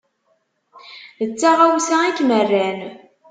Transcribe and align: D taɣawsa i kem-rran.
D 1.27 1.29
taɣawsa 1.39 1.95
i 2.09 2.11
kem-rran. 2.17 2.79